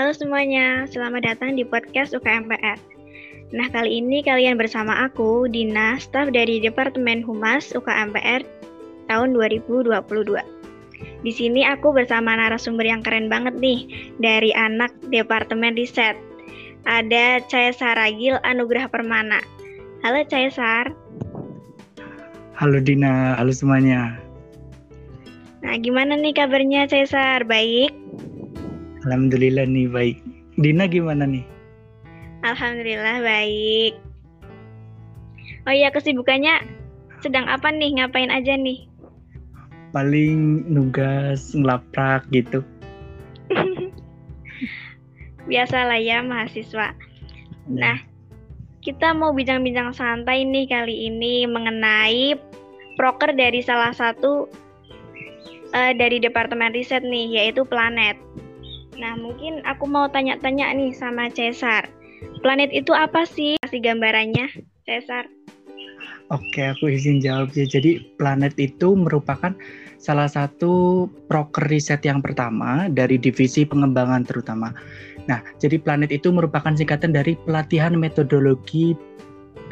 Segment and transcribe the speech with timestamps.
[0.00, 2.80] Halo semuanya, selamat datang di podcast UKMPR.
[3.52, 8.40] Nah, kali ini kalian bersama aku, Dina, staf dari Departemen Humas UKMPR
[9.12, 9.92] tahun 2022.
[11.20, 16.16] Di sini aku bersama narasumber yang keren banget nih, dari anak Departemen Riset.
[16.88, 19.44] Ada Caesar Ragil Anugrah Permana.
[20.00, 20.96] Halo Caesar.
[22.56, 24.16] Halo Dina, halo semuanya.
[25.60, 27.44] Nah, gimana nih kabarnya Caesar?
[27.44, 27.92] Baik?
[29.08, 30.18] Alhamdulillah nih baik.
[30.60, 31.44] Dina gimana nih?
[32.44, 33.96] Alhamdulillah baik.
[35.68, 36.64] Oh iya kesibukannya
[37.24, 38.00] sedang apa nih?
[38.00, 38.88] Ngapain aja nih?
[39.92, 42.64] Paling nugas ngelaprak gitu.
[45.50, 46.92] Biasalah ya mahasiswa.
[46.92, 46.96] Ya.
[47.68, 47.98] Nah,
[48.80, 52.36] kita mau bincang-bincang santai nih kali ini mengenai
[52.96, 54.48] proker dari salah satu
[55.72, 58.16] uh, dari departemen riset nih yaitu planet.
[59.00, 61.88] Nah, mungkin aku mau tanya-tanya nih sama Cesar.
[62.44, 63.56] Planet itu apa sih?
[63.64, 64.52] Kasih gambarannya,
[64.84, 65.24] Cesar.
[66.28, 67.64] Oke, aku izin jawab ya.
[67.64, 69.56] Jadi planet itu merupakan
[69.96, 74.76] salah satu proker riset yang pertama dari divisi pengembangan terutama.
[75.26, 78.92] Nah, jadi planet itu merupakan singkatan dari pelatihan metodologi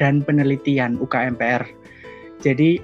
[0.00, 1.68] dan penelitian UKMPR.
[2.40, 2.80] Jadi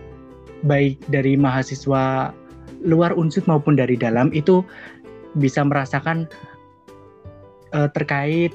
[0.63, 2.37] baik dari mahasiswa
[2.85, 4.61] luar unsur maupun dari dalam itu
[5.39, 6.31] bisa merasakan
[7.75, 8.55] uh, terkait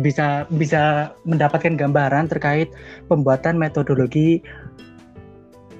[0.00, 2.72] bisa bisa mendapatkan gambaran terkait
[3.12, 4.40] pembuatan metodologi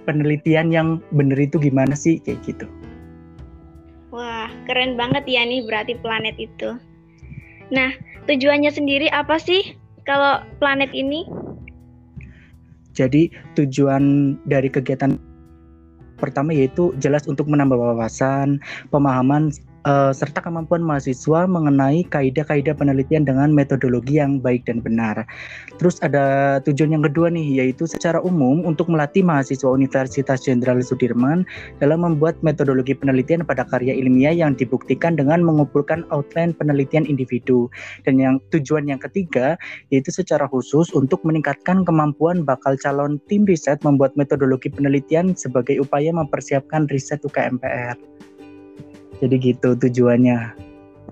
[0.04, 2.68] penelitian yang benar itu gimana sih kayak gitu.
[4.12, 6.76] Wah, keren banget ya nih berarti planet itu.
[7.72, 7.90] Nah,
[8.28, 11.24] tujuannya sendiri apa sih kalau planet ini?
[12.94, 15.18] Jadi tujuan dari kegiatan
[16.14, 18.62] pertama yaitu jelas untuk menambah wawasan,
[18.94, 19.50] pemahaman
[19.84, 25.24] uh, serta kemampuan mahasiswa mengenai kaidah-kaidah penelitian dengan metodologi yang baik dan benar.
[25.78, 31.44] Terus ada tujuan yang kedua nih, yaitu secara umum untuk melatih mahasiswa Universitas Jenderal Sudirman
[31.78, 37.68] dalam membuat metodologi penelitian pada karya ilmiah yang dibuktikan dengan mengumpulkan outline penelitian individu.
[38.08, 39.56] Dan yang tujuan yang ketiga,
[39.92, 46.10] yaitu secara khusus untuk meningkatkan kemampuan bakal calon tim riset membuat metodologi penelitian sebagai upaya
[46.12, 47.96] mempersiapkan riset UKMPR.
[49.22, 50.38] Jadi gitu tujuannya.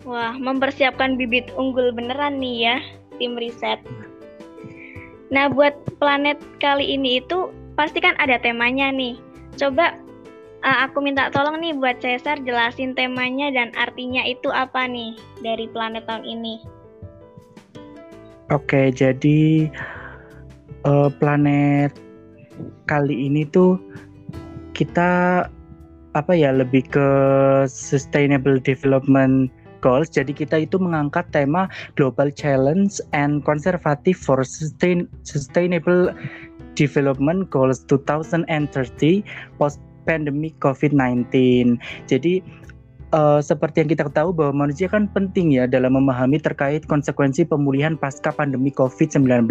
[0.02, 2.76] Wah, mempersiapkan bibit unggul beneran nih ya,
[3.22, 3.78] tim riset.
[5.30, 9.16] Nah, buat planet kali ini itu pasti kan ada temanya nih.
[9.56, 9.94] Coba
[10.66, 15.70] uh, aku minta tolong nih buat Cesar jelasin temanya dan artinya itu apa nih dari
[15.70, 16.54] planet tahun ini.
[18.50, 19.70] Oke, jadi
[20.84, 21.96] uh, planet
[22.84, 23.80] kali ini tuh
[24.76, 25.46] kita
[26.12, 27.08] apa ya lebih ke
[27.68, 29.48] sustainable development
[29.82, 30.08] goals.
[30.08, 31.66] Jadi kita itu mengangkat tema
[31.98, 36.14] global challenge and conservative for sustain, sustainable
[36.78, 38.46] development goals 2030
[39.58, 41.30] post pandemic COVID-19.
[42.10, 42.42] Jadi
[43.12, 47.94] uh, seperti yang kita ketahui bahwa manusia kan penting ya dalam memahami terkait konsekuensi pemulihan
[47.94, 49.46] pasca pandemi COVID-19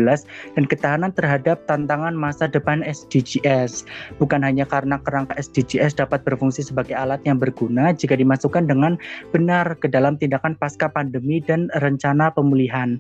[0.57, 3.85] dan ketahanan terhadap tantangan masa depan SDGs.
[4.17, 8.97] Bukan hanya karena kerangka SDGs dapat berfungsi sebagai alat yang berguna jika dimasukkan dengan
[9.31, 12.97] benar ke dalam tindakan pasca pandemi dan rencana pemulihan.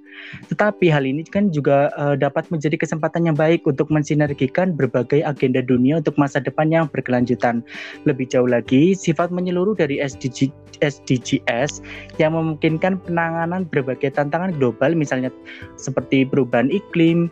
[0.47, 5.59] Tetapi hal ini kan juga uh, dapat menjadi kesempatan yang baik untuk mensinergikan berbagai agenda
[5.65, 7.65] dunia untuk masa depan yang berkelanjutan.
[8.05, 10.50] Lebih jauh lagi, sifat menyeluruh dari SDG
[10.81, 11.79] SDGs
[12.17, 15.29] yang memungkinkan penanganan berbagai tantangan global misalnya
[15.77, 17.29] seperti perubahan iklim,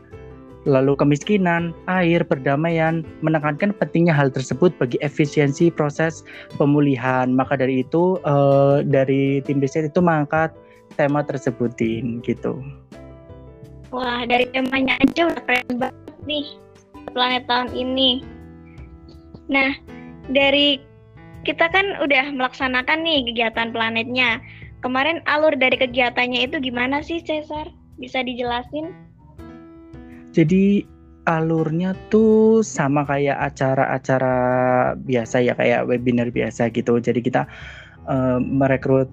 [0.70, 6.22] lalu kemiskinan, air, perdamaian, menekankan pentingnya hal tersebut bagi efisiensi proses
[6.62, 7.34] pemulihan.
[7.34, 10.54] Maka dari itu uh, dari tim riset itu mengangkat
[10.96, 11.74] tema tersebut
[12.22, 12.62] gitu.
[13.90, 16.48] Wah, dari temanya aja udah keren banget nih
[17.10, 18.22] planet tahun ini.
[19.50, 19.74] Nah,
[20.30, 20.89] dari
[21.48, 24.44] kita kan udah melaksanakan nih kegiatan planetnya.
[24.80, 27.68] Kemarin alur dari kegiatannya itu gimana sih, Cesar?
[28.00, 28.96] Bisa dijelasin?
[30.32, 30.88] Jadi
[31.28, 34.38] alurnya tuh sama kayak acara-acara
[34.96, 36.96] biasa ya, kayak webinar biasa gitu.
[36.96, 37.44] Jadi kita
[38.08, 39.12] uh, merekrut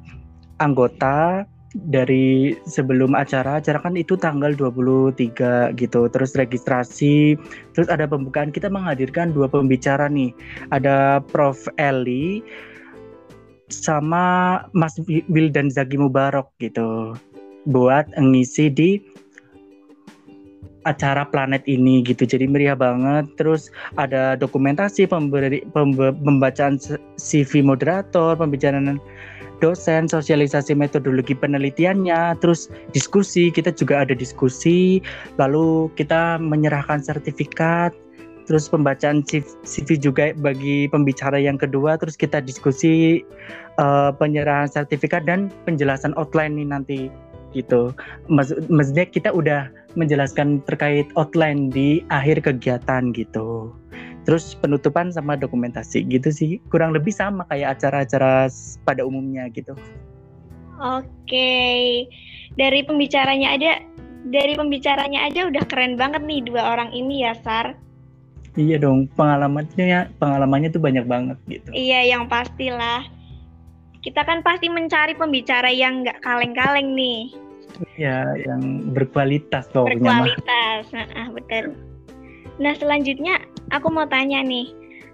[0.62, 1.44] anggota
[1.76, 7.37] dari sebelum acara acara kan itu tanggal 23 gitu terus registrasi
[7.76, 8.49] terus ada pembukaan.
[8.49, 10.32] Kita menghadirkan dua pembicara nih.
[10.73, 11.69] Ada Prof.
[11.76, 12.40] Eli
[13.69, 17.19] sama Mas Wil dan Zaki Mubarok gitu
[17.67, 18.90] buat ngisi di
[20.87, 22.22] acara planet ini gitu.
[22.22, 23.26] Jadi meriah banget.
[23.34, 26.79] Terus ada dokumentasi pemberi pembe, pembacaan
[27.19, 29.02] CV moderator pembicaraan
[29.58, 35.00] dosen, sosialisasi metodologi penelitiannya, terus diskusi, kita juga ada diskusi,
[35.41, 37.97] lalu kita menyerahkan sertifikat,
[38.47, 39.26] terus pembacaan
[39.67, 43.26] CV juga bagi pembicara yang kedua, terus kita diskusi
[43.82, 47.00] uh, penyerahan sertifikat dan penjelasan outline nih nanti
[47.56, 47.91] gitu.
[48.29, 53.73] Maksud, maksudnya kita udah menjelaskan terkait outline di akhir kegiatan gitu.
[54.26, 56.58] Terus penutupan sama dokumentasi gitu sih.
[56.69, 58.50] Kurang lebih sama kayak acara-acara
[58.82, 59.78] pada umumnya gitu.
[60.76, 62.05] Oke.
[62.58, 63.81] Dari pembicaranya aja
[64.26, 67.78] dari pembicaranya aja udah keren banget nih dua orang ini ya, Sar.
[68.56, 71.69] Iya dong, pengalamannya pengalamannya tuh banyak banget gitu.
[71.76, 73.05] Iya, yang pastilah.
[74.00, 77.37] Kita kan pasti mencari pembicara yang nggak kaleng-kaleng nih.
[78.00, 79.93] Ya, yang berkualitas dong.
[79.93, 81.76] Berkualitas, nah, betul.
[82.56, 83.37] Nah, selanjutnya
[83.73, 84.71] aku mau tanya nih,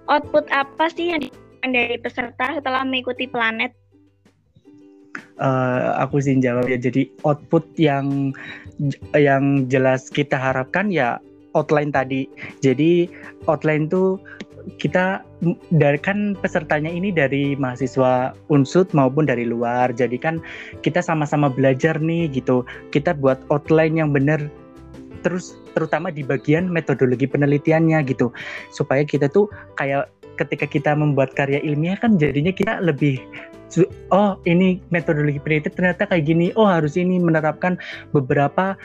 [0.09, 1.23] output apa sih yang
[1.63, 3.73] dari peserta setelah mengikuti planet?
[5.41, 6.79] Uh, aku sih jawab ya.
[6.81, 8.33] Jadi output yang
[9.17, 11.21] yang jelas kita harapkan ya
[11.53, 12.29] outline tadi.
[12.65, 13.09] Jadi
[13.49, 14.21] outline tuh
[14.79, 15.23] kita
[15.75, 20.39] dari kan pesertanya ini dari mahasiswa unsut maupun dari luar jadi kan
[20.87, 22.63] kita sama-sama belajar nih gitu
[22.95, 24.39] kita buat outline yang benar
[25.23, 28.35] terus terutama di bagian metodologi penelitiannya gitu.
[28.75, 29.49] Supaya kita tuh
[29.79, 33.21] kayak ketika kita membuat karya ilmiah kan jadinya kita lebih
[34.13, 36.51] oh ini metodologi penelitian ternyata kayak gini.
[36.59, 37.81] Oh harus ini menerapkan
[38.13, 38.77] beberapa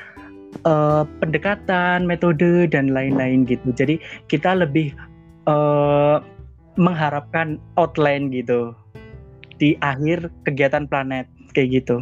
[0.64, 3.74] uh, pendekatan metode dan lain-lain gitu.
[3.76, 4.00] Jadi
[4.32, 4.96] kita lebih
[5.50, 6.24] uh,
[6.78, 8.72] mengharapkan outline gitu
[9.58, 11.26] di akhir kegiatan planet
[11.58, 12.00] kayak gitu.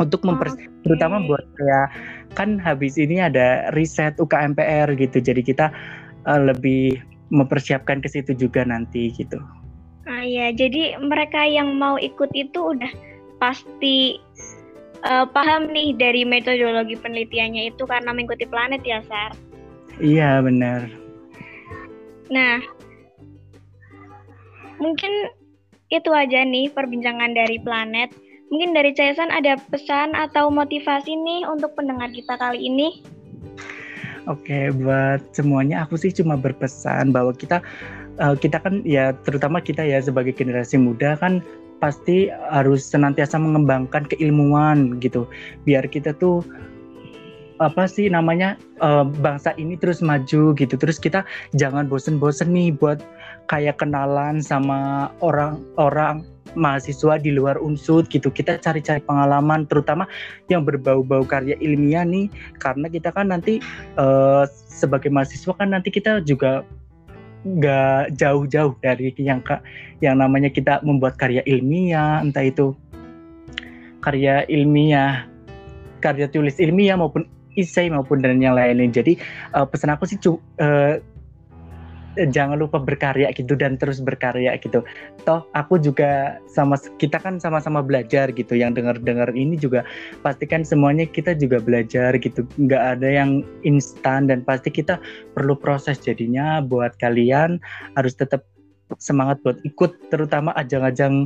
[0.00, 0.66] Untuk memper okay.
[0.82, 1.86] terutama buat kayak
[2.32, 5.66] kan habis ini ada riset UKMPR gitu jadi kita
[6.24, 7.00] uh, lebih
[7.32, 9.40] mempersiapkan ke situ juga nanti gitu.
[10.04, 12.92] Ah ya, jadi mereka yang mau ikut itu udah
[13.40, 14.20] pasti
[15.06, 19.32] uh, paham nih dari metodologi penelitiannya itu karena mengikuti planet ya, Sar?
[20.02, 20.90] Iya, benar.
[22.28, 22.60] Nah,
[24.76, 25.32] mungkin
[25.88, 28.12] itu aja nih perbincangan dari planet.
[28.52, 33.00] Mungkin dari Cesan ada pesan atau motivasi nih untuk pendengar kita kali ini?
[34.28, 37.64] Oke, buat semuanya aku sih cuma berpesan bahwa kita
[38.20, 41.40] uh, kita kan ya terutama kita ya sebagai generasi muda kan
[41.82, 45.26] pasti harus senantiasa mengembangkan keilmuan gitu.
[45.64, 46.44] Biar kita tuh
[47.62, 50.74] apa sih namanya uh, bangsa ini terus maju gitu.
[50.74, 51.22] Terus kita
[51.54, 53.02] jangan bosen-bosen nih buat
[53.46, 58.28] kayak kenalan sama orang-orang mahasiswa di luar unsur gitu.
[58.28, 60.04] Kita cari-cari pengalaman terutama
[60.52, 62.28] yang berbau-bau karya ilmiah nih.
[62.60, 63.62] Karena kita kan nanti
[63.96, 66.66] uh, sebagai mahasiswa kan nanti kita juga
[67.42, 69.42] nggak jauh-jauh dari yang
[69.98, 72.70] yang namanya kita membuat karya ilmiah entah itu
[73.98, 75.26] karya ilmiah
[75.98, 77.26] karya tulis ilmiah maupun
[77.58, 79.02] isai maupun dan yang lainnya.
[79.02, 79.18] Jadi
[79.52, 80.96] uh, pesan aku sih uh,
[82.16, 84.84] jangan lupa berkarya gitu dan terus berkarya gitu.
[85.24, 88.52] Toh aku juga sama kita kan sama-sama belajar gitu.
[88.52, 89.86] Yang dengar-dengar ini juga
[90.20, 92.44] pastikan semuanya kita juga belajar gitu.
[92.60, 93.30] Nggak ada yang
[93.64, 95.00] instan dan pasti kita
[95.32, 97.56] perlu proses jadinya buat kalian
[97.96, 98.44] harus tetap
[99.00, 101.24] semangat buat ikut terutama ajang-ajang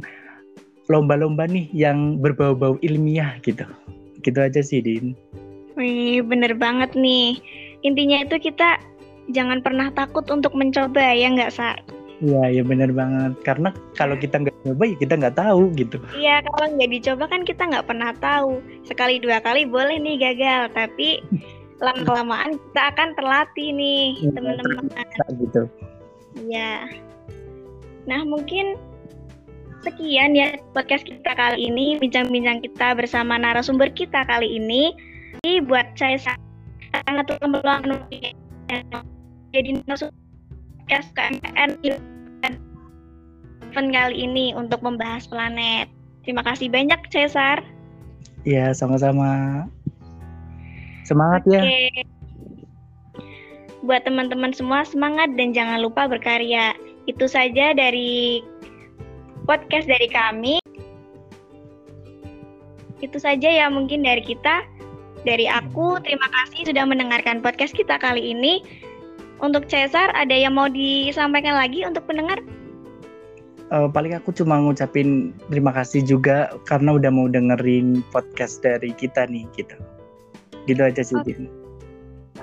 [0.86, 3.66] lomba-lomba nih yang berbau-bau ilmiah gitu.
[4.22, 5.18] Gitu aja sih Din.
[5.76, 7.36] Wih, bener banget nih.
[7.84, 8.80] Intinya itu kita
[9.28, 11.76] jangan pernah takut untuk mencoba, ya nggak, Sar?
[12.24, 13.36] Iya, ya bener banget.
[13.44, 16.00] Karena kalau kita nggak coba, ya kita nggak tahu gitu.
[16.16, 18.64] Iya, kalau nggak dicoba kan kita nggak pernah tahu.
[18.88, 21.20] Sekali dua kali boleh nih gagal, tapi
[21.84, 24.84] lama-kelamaan kita akan terlatih nih, iya, teman-teman.
[25.36, 25.62] Gitu.
[26.48, 26.72] Iya.
[28.08, 28.80] Nah, mungkin
[29.84, 34.96] sekian ya podcast kita kali ini, bincang-bincang kita bersama narasumber kita kali ini
[35.62, 37.82] buat saya sangat peluang
[39.54, 42.56] jadi podcast KMPN event
[43.92, 45.88] kali ini untuk membahas planet.
[46.24, 47.60] Terima kasih banyak Cesar.
[48.42, 49.62] Iya, sama-sama.
[51.06, 51.54] Semangat Oke.
[51.54, 51.62] ya.
[53.86, 56.74] Buat teman-teman semua semangat dan jangan lupa berkarya.
[57.06, 58.42] Itu saja dari
[59.46, 60.58] podcast dari kami.
[62.98, 64.66] Itu saja ya mungkin dari kita.
[65.26, 68.62] Dari aku, terima kasih sudah mendengarkan podcast kita kali ini.
[69.42, 72.38] Untuk Cesar, ada yang mau disampaikan lagi untuk pendengar?
[73.74, 79.26] Uh, paling aku cuma ngucapin terima kasih juga karena udah mau dengerin podcast dari kita
[79.26, 79.74] nih gitu.
[80.70, 81.18] Gitu aja sih.
[81.18, 81.34] Oke.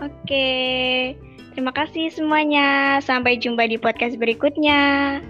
[0.03, 1.15] Okay.
[1.55, 2.99] Terima kasih semuanya.
[2.99, 5.23] Sampai jumpa di podcast berikutnya.